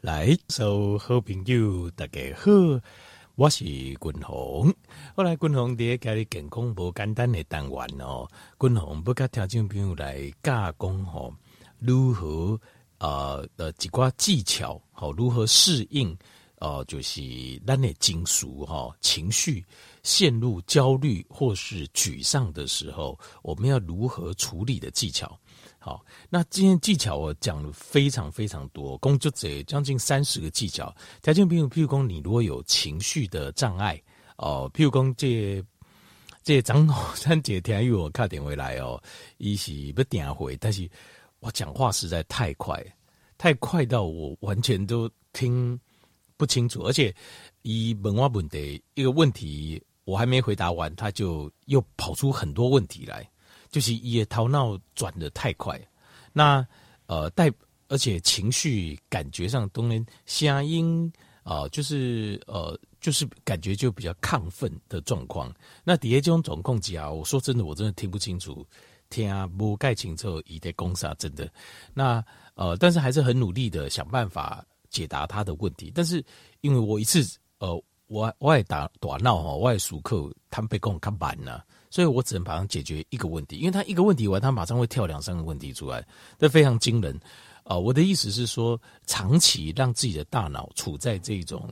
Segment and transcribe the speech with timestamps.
[0.00, 2.52] 来，所有好朋友大家好，
[3.34, 4.72] 我是君鸿。
[5.16, 8.30] 后来君鸿在家里健康不简单的单元哦，
[8.60, 11.34] 君鸿不跟听众朋友来加工吼，
[11.80, 12.56] 如何
[12.98, 16.16] 呃的几挂技巧，好如何适应
[16.60, 17.20] 呃就是
[17.66, 19.64] 咱的情绪哈情绪
[20.04, 25.36] 陷入焦虑或是沮丧的时候，我们要如何处理的技巧。
[25.88, 30.94] 好，那今天技巧我讲了非常非常多，工作者将近三十个技巧。
[31.22, 33.98] 条件比如，譬如说你如果有情绪的障碍
[34.36, 35.64] 哦，譬如说这
[36.44, 39.02] 这张三姐天佑我看点回来哦，
[39.38, 40.86] 一起不点回，但是
[41.40, 42.84] 我讲话实在太快，
[43.38, 45.80] 太快到我完全都听
[46.36, 47.14] 不清楚，而且
[47.62, 48.60] 一问我问的
[48.92, 53.26] 一个问题，我还没回答完，他就又跑出很多问题来。
[53.70, 55.80] 就是也头脑转得太快，
[56.32, 56.66] 那
[57.06, 57.50] 呃带
[57.88, 61.10] 而且情绪感觉上都能声音
[61.42, 65.52] 啊，就是呃就是感觉就比较亢奋的状况。
[65.84, 68.66] 那底下这种总控机啊，我说真的，我真的听不清楚，
[69.08, 71.50] 听不盖清楚，一点公啥真的。
[71.94, 72.22] 那
[72.54, 75.90] 呃，但是还是很努力的想办法解答他的问题。
[75.94, 76.22] 但是
[76.60, 77.24] 因为我一次
[77.58, 81.64] 呃，我我也打打闹哈，我也熟客，他们被跟我看板了。
[81.90, 86.06] 所以我只能马上解决一个问题，因为他一个问题完，他马上会跳两三个问题出来，
[86.38, 87.18] 这非常惊人
[87.64, 91.70] 啊、我的意思是说，长期让自己的大脑处在这种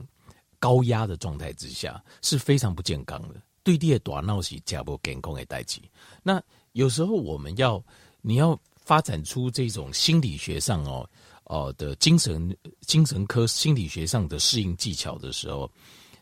[0.58, 3.40] 高压的状态之下是非常不健康的。
[3.62, 5.80] 对的，打闹是加不健康的代志。
[6.22, 7.82] 那有时候我们要
[8.20, 11.08] 你要发展出这种心理学上哦
[11.44, 15.70] 哦、的精神精神科心理学上的适应技巧的时候，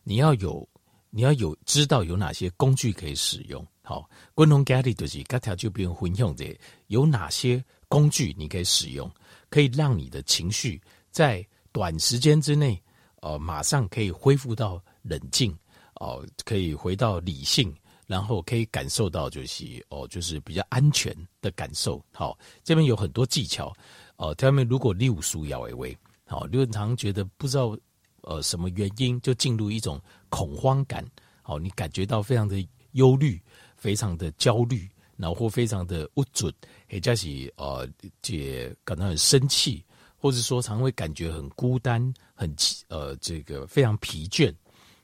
[0.04, 0.68] 你要有
[1.10, 3.66] 你要有知道有哪些工具可以使用。
[3.82, 9.10] 好，共同家里就是各条就不用混用的，有哪些工具你可以使用，
[9.50, 10.80] 可以让你的情绪
[11.10, 12.82] 在短时间之内，
[13.20, 15.52] 呃，马上可以恢复到冷静，
[15.96, 17.74] 哦、呃，可以回到理性，
[18.06, 22.02] 然后可以感受到就是哦、就是比较安全的感受。
[22.10, 23.70] 好，这边有很多技巧，
[24.16, 27.76] 哦、他们如果六叔要为为，好，刘文常觉得不知道
[28.24, 31.04] 呃什么原因就进入一种恐慌感，
[31.42, 32.56] 好，你感觉到非常的
[32.92, 33.40] 忧虑。
[33.76, 36.50] 非常的焦虑，然后非常的不准，
[36.90, 37.86] 或者是呃，
[38.26, 39.84] 也感到很生气，
[40.16, 42.00] 或者说常会感觉很孤单，
[42.34, 42.50] 很
[42.88, 44.50] 呃，这个非常疲倦，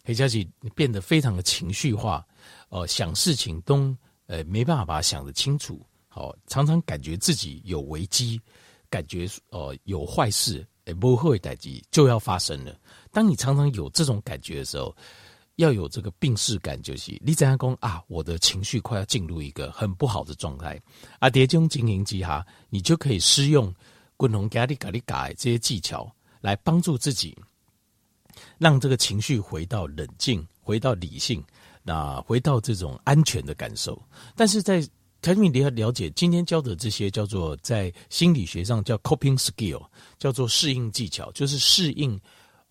[0.02, 2.26] 或者是变得非常的情绪化，
[2.70, 3.94] 呃，想事情都
[4.28, 8.40] 呃没办法把它想得清楚，好，常常感觉自己有危机，
[8.88, 12.74] 感觉呃有坏事，不会待机就要发生了。
[13.12, 14.94] 当你常常有这种感觉的时候，
[15.56, 18.02] 要有这个病识感，就是你怎样讲啊？
[18.08, 20.80] 我的情绪快要进入一个很不好的状态
[21.18, 21.28] 啊！
[21.28, 23.74] 这种经营之下，你就可以施用
[24.16, 27.36] 滚龙咖喱咖喱咖这些技巧来帮助自己，
[28.56, 31.44] 让这个情绪回到冷静，回到理性，
[31.82, 34.00] 那回到这种安全的感受。
[34.34, 34.82] 但是在
[35.22, 39.84] 台米你要了解，今天教的这些叫做在心理学上叫 coping skill，
[40.18, 42.20] 叫做适应技巧，就是适应。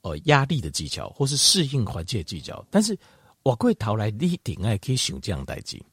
[0.02, 2.98] 呃，压力的技巧，或是适应环境的技巧，但是
[3.44, 5.84] 我过头来，你顶爱可以使用这样代际，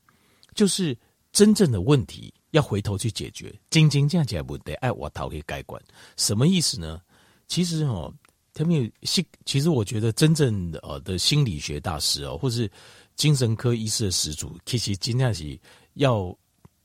[0.55, 0.97] 就是
[1.33, 5.83] 真正的问题要回头去解决，真真正正问题爱我逃可以改观，
[6.16, 7.00] 什么意思呢？
[7.49, 8.15] 其实哦，
[8.55, 12.71] 他们心，其实我觉得真正呃的心理学大师哦，或是
[13.16, 15.59] 精神科医师的始祖，其实今天是
[15.95, 16.33] 要，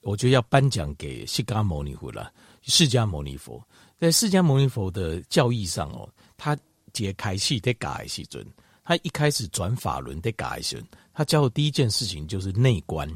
[0.01, 2.31] 我觉得要颁奖给释迦牟尼佛了。
[2.63, 3.61] 释迦牟尼佛
[3.97, 6.57] 在释迦牟尼佛的教义上哦，他。
[6.93, 8.45] 解开戏得改戏准，
[8.83, 13.09] 他一开始转法轮得改准，他教的第一件事情就是内观。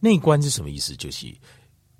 [0.00, 0.96] 内观是什么意思？
[0.96, 1.32] 就是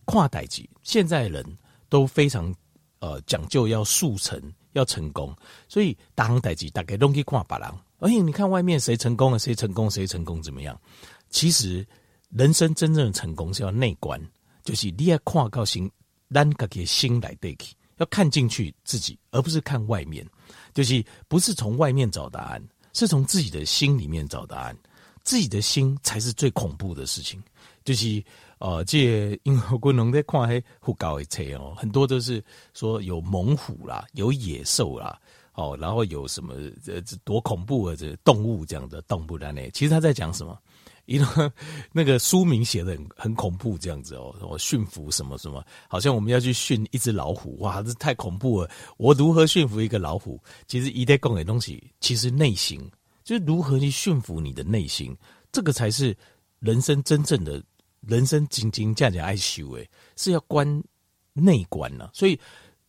[0.04, 0.68] 跨代际。
[0.82, 1.46] 现在人
[1.88, 2.52] 都非常
[2.98, 4.36] 呃讲究要速成，
[4.72, 5.32] 要成功，
[5.68, 7.72] 所以当代际大概都去跨别人。
[8.00, 10.76] 而且你看外面谁成功了，谁成功，谁成功怎么样？
[11.30, 11.86] 其实
[12.30, 14.20] 人生真正的成功是要内观，
[14.64, 15.90] 就是你要跨到心，
[16.28, 20.26] 让自己心来对去，要看进去自己，而不是看外面。
[20.74, 22.62] 就是不是从外面找答案，
[22.92, 24.76] 是从自己的心里面找答案。
[25.22, 27.42] 自己的心才是最恐怖的事情。
[27.84, 28.22] 就是
[28.58, 32.42] 呃，这因为我能在看黑虎搞一车哦，很多都是
[32.74, 35.18] 说有猛虎啦，有野兽啦，
[35.54, 36.54] 哦，然后有什么
[36.86, 39.68] 呃多恐怖的这动物这样的动物在内。
[39.72, 40.56] 其实他在讲什么？
[41.06, 41.52] 因为
[41.92, 48.70] 那个书名写的很很恐怖，这样子哦，我驯服什么什么，好像我们要去驯一只老虎，哇，这太恐怖了！
[48.98, 50.40] 我如何驯服一个老虎？
[50.66, 52.80] 其实一代讲的东西，其实内心
[53.24, 55.16] 就是如何去驯服你的内心，
[55.50, 56.16] 这个才是
[56.58, 57.62] 人生真正的
[58.00, 60.66] 人生，真真正正爱修诶，是要关
[61.32, 62.10] 内观呐。
[62.12, 62.38] 所以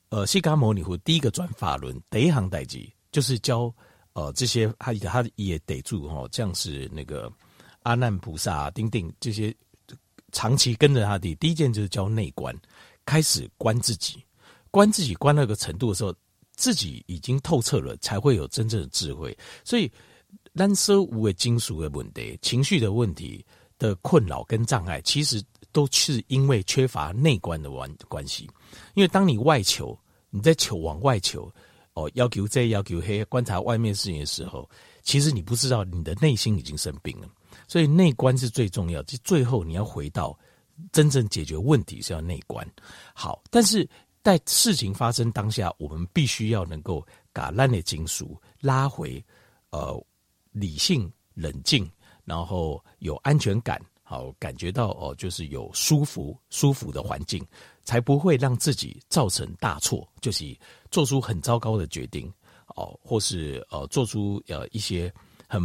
[0.10, 3.74] 呃，释迦牟尼佛第一个转法轮第一行代记，就是教
[4.14, 7.32] 呃这些他他也得住哈，像是那个
[7.88, 9.56] 阿难菩萨、啊、丁丁这些
[10.32, 12.54] 长期跟着他的，第一件就是教内观，
[13.06, 14.22] 开始观自己，
[14.72, 16.14] 观自己观到一个程度的时候，
[16.56, 19.36] 自己已经透彻了，才会有真正的智慧。
[19.64, 19.90] 所以，
[20.54, 23.46] 单说无为金属的问题、情绪的问题
[23.80, 25.42] 的困扰跟障碍，其实。
[25.74, 28.50] 都是因为缺乏内观的关关系，
[28.96, 29.96] 因为当你外求，
[30.32, 31.54] 你在求往外求，
[31.94, 34.68] 哦，要求这要求黑，观察外面事情的时候，
[35.04, 37.30] 其实你不知道你的内心已经生病了。
[37.68, 40.38] 所以内观是最重要，就最后你要回到
[40.92, 42.66] 真正解决问题是要内观。
[43.14, 43.88] 好，但是
[44.24, 49.24] 在事情发生当下，我们必须要能够把烂的金属拉回，
[49.70, 50.06] 呃，
[50.52, 51.90] 理性冷静，
[52.26, 53.80] 然后有安全感。
[54.10, 57.46] 好，感觉到哦，就是有舒服、舒服的环境，
[57.84, 60.58] 才不会让自己造成大错，就是
[60.90, 62.32] 做出很糟糕的决定
[62.68, 65.14] 哦，或是呃，做出呃一些
[65.46, 65.62] 很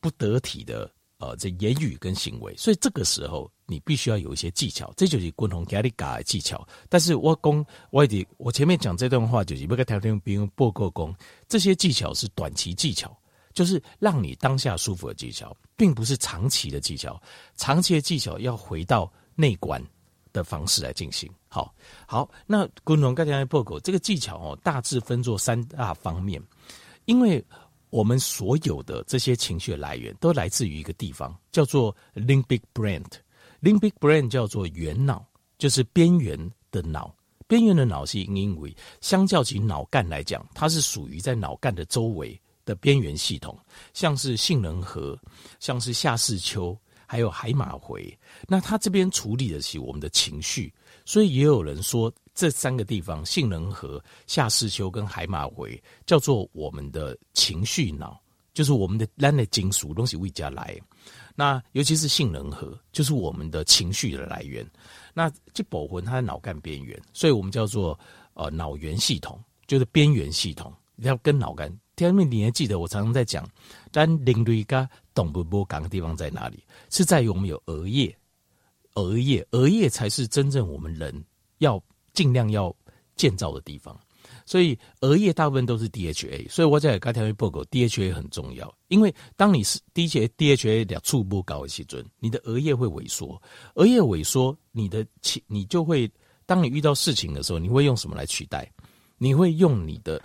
[0.00, 2.54] 不得体的呃这言语跟行为。
[2.56, 6.66] 所以这个时候，你必须要有一些技巧，这就是共同压力嘎的技巧。
[6.88, 11.14] 但是我讲我的，我前面讲这段话就是不跟条件不用报告讲，
[11.48, 13.16] 这些技巧是短期技巧。
[13.54, 17.20] 就是让你当下舒服的技巧，并不是长期的技巧。
[17.56, 19.82] 长期的技巧要回到内观
[20.32, 21.28] 的方式来进行。
[21.48, 21.74] 好，
[22.06, 26.40] 好，那共同刚才报告这个技巧哦，大致分作三大方面。
[27.06, 27.44] 因为
[27.90, 33.02] 我们所有的这些情绪来源都来自于一个地方，叫做 limbic brain。
[33.60, 35.24] limbic brain 叫做缘脑，
[35.58, 36.38] 就是边缘
[36.70, 37.14] 的脑。
[37.46, 42.40] 边缘的脑是因为相较起脑干来讲，它是属于在脑干的周围。
[42.64, 43.58] 的边缘系统，
[43.94, 45.18] 像是杏仁核，
[45.58, 48.14] 像是下视丘，还有海马回。
[48.46, 50.70] 那它这边处理的是我们的情绪，
[51.06, 58.16] 所以也有人说这三个地方——杏仁核、下视丘跟海马回，叫做我们的情绪脑，
[58.54, 60.78] 就是我们的烂的金属东西未加来。
[61.34, 64.64] 那尤其是杏仁核，就是我们的情绪的来源。
[65.12, 67.98] 那这部分它在脑干边缘，所以我们叫做
[68.34, 71.68] 呃脑源系统，就是边缘系统，要跟脑干。
[71.96, 73.44] 前面你还记得，我常常在讲，
[73.90, 76.62] 但灵瑞嘎懂不不讲的地方在哪里？
[76.88, 78.16] 是在于我们有额叶，
[78.94, 81.12] 额叶，额叶才是真正我们人
[81.58, 81.82] 要
[82.18, 82.74] 尽量要
[83.14, 83.96] 建造的地方。
[84.44, 93.40] 所以额叶大部分都是 DHA，所以我在刚才报告 DHA 很重要，因为当你是 DHA DHA 两处不高的时候，你的额叶会萎缩，
[93.76, 96.10] 额叶萎缩，你的情你就会，
[96.44, 98.68] 当你遇到事情的时候，你会用什么来取代？
[99.16, 100.20] 你会用你的。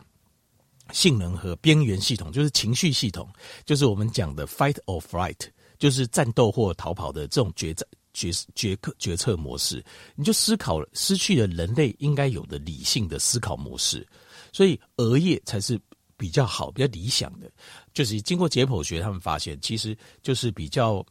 [0.91, 3.27] 性能和边缘系统就是情绪系统，
[3.65, 5.39] 就是我们讲的 fight or flight，
[5.79, 9.83] 就是战斗或逃跑的这种决战决决策决策模式。
[10.15, 14.07] 你就思考了，失去了人类应该有的理性的思考模式，
[14.51, 15.80] 所以额叶才是
[16.15, 17.51] 比较好、比较理想的。
[17.94, 21.06] 就是经过解剖学，他们发现，其实就是比较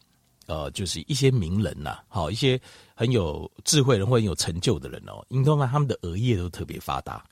[0.47, 2.61] 呃，就是一些名人呐、好一些
[2.95, 7.25] 很有智慧人或很有成就的人哦，应该他们的额叶都特别发达。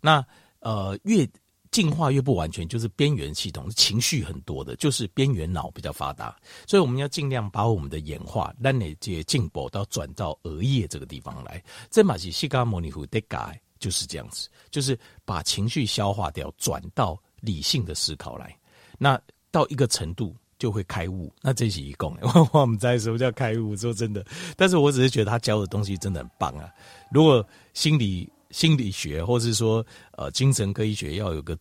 [0.00, 0.24] 那
[0.60, 1.28] 呃越
[1.76, 6.34] 进化越不完全，就是边缘系统情绪很多的，就是边缘脑比较发达，
[6.66, 11.62] 所以我们要尽量把我们的演化让那些进步到转到额叶这个地方来。
[11.90, 18.56] 这马西释迦牟尼佛的改就是这样子，就是把情绪消化掉，转到理性的思考来。
[18.96, 21.30] 那到一个程度就会开悟。
[21.42, 22.16] 那这是一共，
[22.54, 23.76] 我们在什么叫开悟？
[23.76, 24.24] 说真的，
[24.56, 26.70] 但是我只是觉得他教的东西真的很棒啊。
[27.12, 31.58] 如果心理心理学，或是说呃精神科医学要有个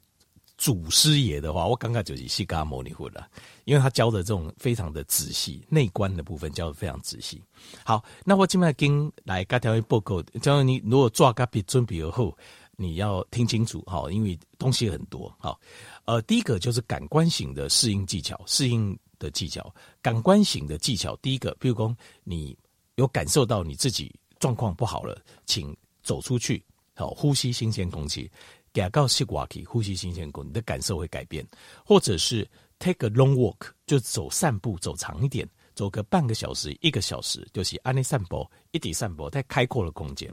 [0.57, 3.27] 祖师爷的话，我刚刚就是释迦牟尼佛了，
[3.65, 7.41] 因为他教的这种非常的仔细，内观的部分教的非常仔细。
[7.83, 12.35] 好，那我今天跟来各条报告，叫你如果做个笔准备而后，
[12.77, 15.33] 你要听清楚哈，因为东西很多。
[15.39, 15.59] 好，
[16.05, 21.15] 呃，第一个就是感官型的适应技巧，适应的技巧，感官型的技巧。
[21.17, 22.57] 第一个，比如说你
[22.95, 26.63] 有感受到你自己状况不好了，请走出去，
[26.95, 28.31] 好，呼吸新鲜空气。
[28.75, 31.47] 给告西瓜皮呼吸新鲜空气，你的感受会改变。
[31.85, 32.45] 或者是
[32.77, 40.29] take a long walk，就走散步，走长一点，走个半个小时、一个小时，就是安尼散步，一点散步，在开阔的空间。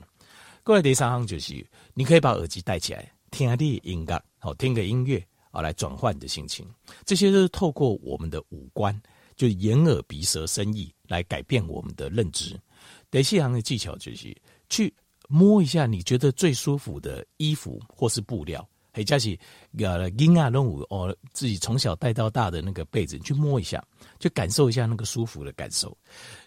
[0.64, 6.68] 过来第三行就是，你可以把耳机戴起来，听下啲音乐，好听个音乐啊，来转换你的心情。
[7.06, 9.00] 这些都是透过我们的五官，
[9.36, 12.60] 就眼耳鼻舌身意来改变我们的认知。
[13.08, 14.36] 第四行的技巧就是
[14.68, 14.92] 去。
[15.32, 19.40] 摸一下你觉得最舒服的衣服或是布料，还加起
[19.78, 23.82] 呃婴儿动物哦，自己从小带到大的那个被子，你去摸一下，
[24.20, 25.96] 去感受一下那个舒服的感受。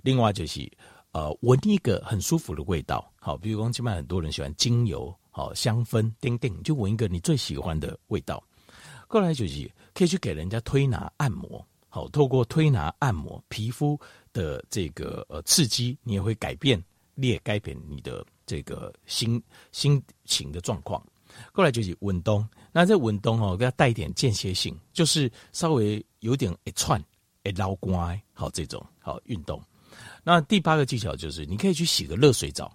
[0.04, 0.72] 另外就是
[1.14, 8.44] 呃闻一个很舒服的味道，好，比如说基本上很多人喜欢精油好香氛，叮叮，就闻一个你最喜欢的味道。
[9.08, 14.00] 过来就是可以去给人家推拿按摩，好，透过推拿按摩皮肤
[14.32, 16.80] 的这个呃刺激，你也会改变，
[17.16, 21.06] 你也改变你的这个心心情的状况。
[21.52, 27.04] 过来就是稳动，那这稳动哦，给它带一点间歇性，就是稍微有点一串
[27.44, 29.62] 一捞乖，好这种好运动。
[30.24, 32.74] 那第八个技巧就是，你可以去洗个热水澡，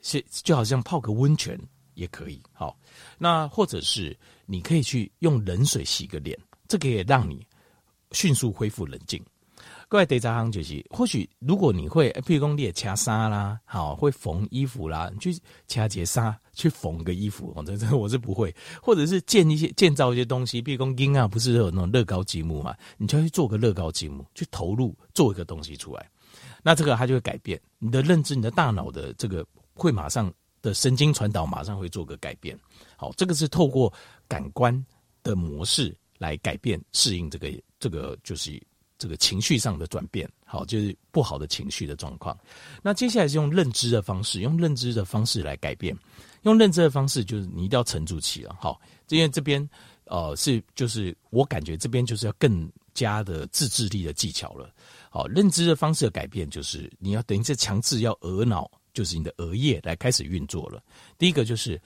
[0.00, 1.58] 洗就好像泡个温泉
[1.94, 2.42] 也可以。
[2.52, 2.76] 好，
[3.18, 4.16] 那或者是
[4.46, 7.46] 你可以去用冷水洗个脸，这个也让你
[8.10, 9.24] 迅速恢复冷静。
[9.92, 26.08] 各位第三行就是，或许如果你会，譬如讲你也掐纱啦，好会缝衣服啦，你去掐结纱去缝个衣服，哦，这这我是不会，或者是建一些建造一些东西，譬如讲婴啊，不是有那种乐高积木嘛，你就要去做个乐高积木，去投入做一个东西出来，
[26.62, 30.32] 那这个它就会改变你的认知，你的大脑的这个会马上
[30.62, 32.58] 的神经传导马上会做个改变，
[32.96, 33.92] 好，这个是透过
[34.26, 34.74] 感官
[35.22, 38.58] 的模式来改变适应这个这个就是。
[39.02, 42.38] 这个情绪上的转变，好，就是不好的情绪的状况。
[42.84, 45.92] 那接下来是用认知的方式，用认知的方式来改变。
[46.42, 49.68] 用认知的方式，就是你一定要沉住气了，好，因为这边
[50.04, 54.72] 呃是就是我感觉这边就是要更加的自制力的技巧了。
[55.10, 60.80] 好，认知的方式的改变，就是你要等于是强制要额脑，就是你的额叶来开始运作了。
[61.18, 61.80] 第一个就是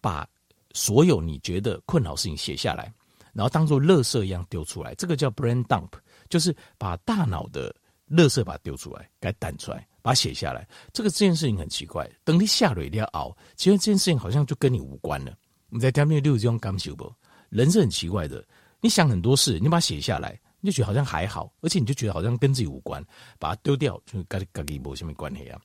[0.00, 0.24] 把
[0.72, 2.92] 所有你觉得困扰事情写下来，
[3.32, 5.90] 然后当做垃圾一样丢出来，这个叫 brain dump。
[6.30, 7.74] 就是把大脑的
[8.08, 10.66] 垃圾把它丢出来，给它弹出来，把它写下来。
[10.92, 13.36] 这个这件事情很奇怪，等你下了一定要熬。
[13.56, 15.36] 其实这件事情好像就跟你无关了。
[15.68, 17.12] 你在下面六这种感受不？
[17.50, 18.44] 人是很奇怪的，
[18.80, 23.04] 你想很多事，你把它写下来，你就觉得好像还好，而且你就觉得好像跟自己无关，
[23.38, 25.60] 把它丢掉就跟跟你没什么关系啊。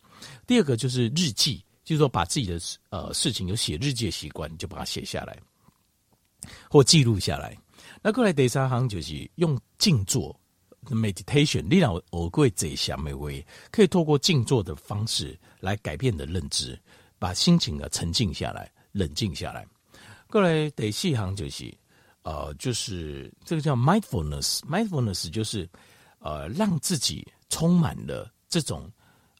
[0.45, 5.37] 第二个就是日记，就是说把自己的呃事情有写日记的习惯，你就把它写下来
[6.69, 7.57] 或记录下来。
[8.01, 10.39] 那过来第三行就是用静坐。
[10.93, 16.79] meditation，你让我会这下没位，可以透过静坐的方式来改变你的认知，
[17.17, 19.65] 把心情啊沉静下来，冷静下来。
[20.27, 21.73] 过来第四行就是，
[22.23, 25.69] 呃，就是这个叫 mindfulness，mindfulness 就是
[26.19, 28.91] 呃让自己充满了这种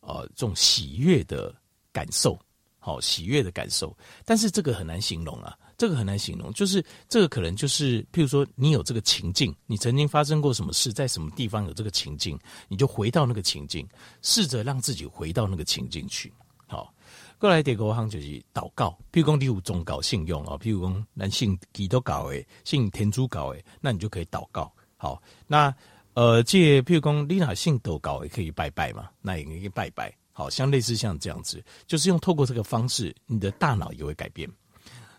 [0.02, 1.54] 呃这种喜悦的
[1.92, 2.40] 感受，
[2.80, 5.58] 好喜悦的感受，但是这个很难形容啊。
[5.78, 13.88] 这个很难形容，就是这个可能就是，譬如说你有这个情境，你曾经发生过什么事，在什么地方有这个情境，你就回到那个情境，
[14.22, 16.32] 试着让自己回到那个情境去。
[16.68, 16.94] 好，
[17.38, 24.72] 过来第二个行就是祷告，譬如讲你有宗教信用啊，譬如讲男性基督教诶，信天主教诶，那你就可以祷告。
[24.98, 25.74] 好，那
[26.14, 30.12] 呃，这譬如讲你哪信道教也可以拜拜嘛，那也可以拜拜。
[30.32, 34.50] 好，像类似像这样子，就是用透过这个方式，你的大脑也会改变。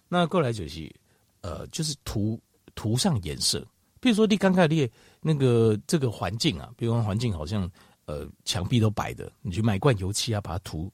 [0.09, 0.95] 那过来就是，
[1.41, 2.41] 呃，就是涂
[2.75, 3.67] 涂上颜色。
[4.01, 7.69] 比如说，你刚开始那个这个环境啊，比如说环境好像
[8.05, 10.93] 呃墙壁都白的，你去买罐油漆啊，把它涂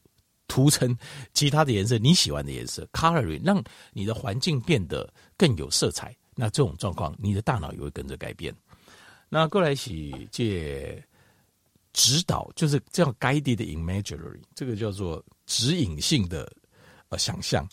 [0.48, 0.96] 涂成
[1.34, 6.16] 其他的颜色，你喜欢的颜色，coloring，让你的环境变得更有色彩。
[6.34, 8.54] 那这种状况，你的大脑也会跟着改变。
[9.28, 9.90] 那过来是
[10.30, 11.02] 借
[11.92, 16.50] 指导，就是这样 guided imagery，这个叫做指引性的
[17.10, 17.68] 呃想象。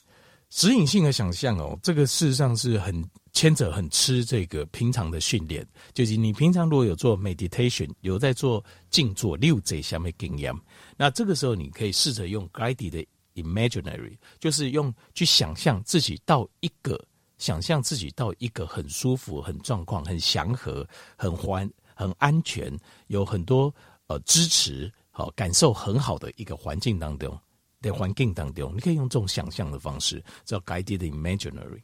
[0.50, 5.66] 指引性的想象哦，这个事实上是很牵扯、很吃这个平常的训练。
[5.94, 10.54] 就是你平常如果有做 meditation，有在做静坐六这下面经验，
[10.98, 17.00] 那这个时候你可以试着用 guided 的 imaginary，就是用去想象自己到一个，
[17.38, 22.76] 想象自己到一个很舒服、很状况、很祥和、很欢、很安全，
[23.08, 23.74] 有很多
[24.08, 27.40] 呃支持、好感受很好的一个环境当中。
[27.82, 31.82] 在环境当中，你可以用这种想象的方式，叫 guided imaginary。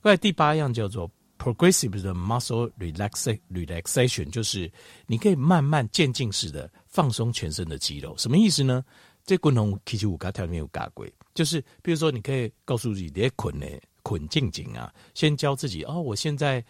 [0.00, 4.70] 后来第八样叫做 “progressive muscle relaxation”，就是
[5.06, 8.14] 你可以慢慢渐进式的放松全身的肌肉。
[8.16, 8.84] 什么意思呢？
[9.24, 13.66] 这滚筒其实五嘎条没有嘎鬼，就是比如说你可以告诉自己，别捆呢，
[14.04, 16.64] 捆静静啊，先教自己哦，我现在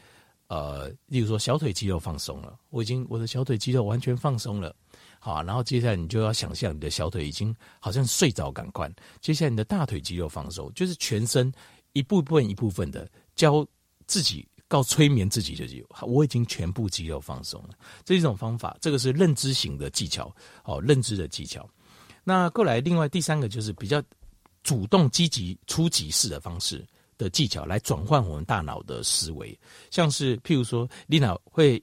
[0.48, 4.74] 呃，例如说小腿肌肉放松了，我已经我的小腿肌肉完全放松了。
[5.18, 11.52] 好，然后接下来你就要想象你的小腿已经好像睡着感官，接下来你的大腿肌肉放松，就是全身
[11.94, 13.66] 一部分一部分的教
[14.06, 17.70] 自己告催眠自己，就是我已经全部肌肉放松了。
[18.04, 20.32] 这一种方法，这个是认知型的技巧，
[20.64, 21.68] 哦，认知的技巧。
[22.22, 24.00] 那过来另外第三个就是比较
[24.62, 26.86] 主动积极出击式的方式
[27.18, 29.58] 的技巧，来转换我们大脑的思维，
[29.90, 31.82] 像是譬如说，你脑会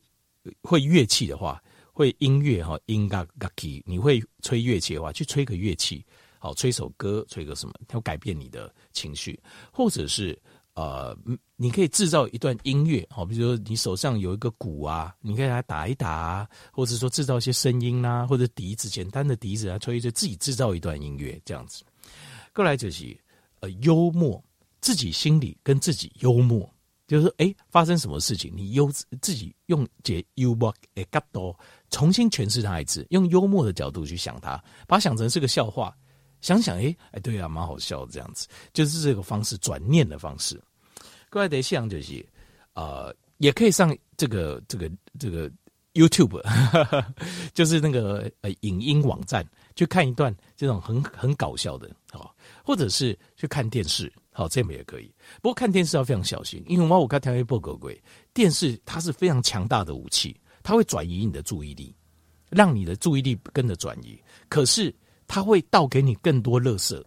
[0.61, 1.61] 会乐器的话。
[1.95, 6.03] 会音乐哈，音嘎嘎 k 你会吹乐器的话，去吹个乐器，
[6.39, 9.39] 好，吹首歌，吹个什么，它会改变你的情绪，
[9.71, 10.35] 或者是
[10.73, 11.15] 呃，
[11.55, 21.83] 你可以制造一段音乐，好，比如说你手上有一个鼓啊，你可以来打一打啊，或者说制造一些声音啊，或者笛子，简单的笛子啊，吹一吹，自己制造一段音乐这样子。
[22.55, 23.15] 过来就是
[23.59, 24.43] 呃，幽默，
[24.83, 26.69] 自己心里跟自己幽默。
[27.05, 28.89] 就是说，哎，发生什么事情，你幽
[29.21, 31.55] 自己用解幽默诶角度
[31.89, 35.93] 重新诠释它一次，用幽默的角度去想它，把它想成是个笑话，
[36.39, 40.59] 想想，哎哎，对啊，蛮好笑的这样子，就是这个方式转念的方式。
[41.29, 42.25] 各位得想就是，
[42.73, 45.51] 呃，也可以上这个这个这个
[45.93, 46.41] YouTube，
[47.53, 52.31] 就是那个呃影音网站去看一段这种很很搞笑的，哦，
[52.63, 54.11] 或者是去看电视。
[54.35, 55.13] 好，这么也可以。
[55.43, 57.91] 不过看电视要非常小心，因为我我看台湾报告过，
[58.33, 61.95] 电视它是非常强大的武器，它会转移你的注意力，
[62.49, 64.19] 让你的注意力跟着转移。
[64.49, 64.91] 可是
[65.27, 66.99] 它会倒给你更多垃圾，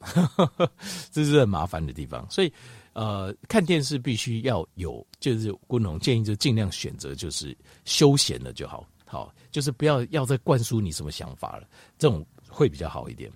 [1.11, 2.25] 这是很麻烦的地方。
[2.31, 2.53] 所以，
[2.93, 11.67] 呃，看电视必须要有，就是昆龙建议就尽量选择就是休闲的就好，好，就是不要要再灌输你什么想法了，
[11.99, 13.29] 这种会比较好一点。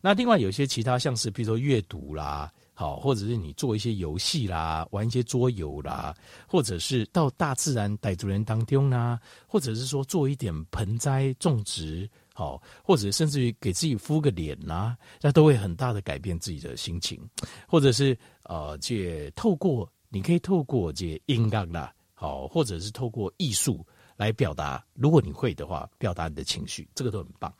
[0.00, 2.50] 那另外有些其他，像是比如说阅读啦。
[2.78, 6.14] 好，或者是你做一些游戏啦，玩一些桌游啦，
[6.46, 9.18] 或者是到大自然傣族人当中啦，
[9.48, 17.20] 或者是说做一点盆栽种植，好，或者甚至于给自己敷个脸呐，那都会很大的改变自己的心情，
[17.66, 23.84] 或者是呃，这透过你可以透过这音乐啦，好，或者是透过艺术
[24.16, 27.52] 来表达，如果你会的话，表达你的情绪，这个都很棒。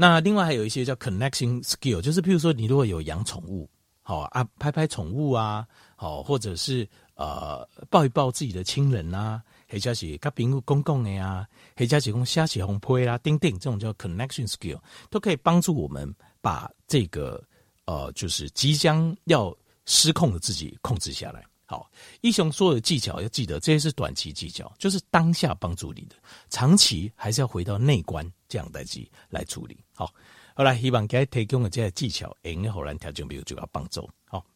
[0.00, 3.68] 那另外还有一些叫 connection skill，就是譬如说你如果有养宠物，
[4.00, 11.44] 好啊，拍拍宠物啊，好，或者是呃抱一抱自己的亲人啊，或者是跟朋友公共的呀，
[11.76, 14.78] 或者是讲下起红坡啦、叮叮这种叫 connection skill，
[15.10, 17.42] 都可以帮助我们把这个
[17.84, 19.52] 呃就是即将要
[19.84, 21.44] 失控的自己控制下来。
[21.70, 21.90] 好，
[22.22, 26.16] 一雄说的技巧要记得，这些是短期技巧，就是当下帮助你的，
[26.48, 29.76] 长期还是要回到内观这样代机来处理。
[29.94, 30.10] 好，
[30.54, 34.08] 后来希望给他提供的这些技巧，能够让人调整，比如就要帮助。
[34.24, 34.42] 好。